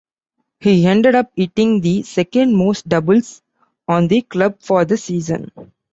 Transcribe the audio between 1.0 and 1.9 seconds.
up hitting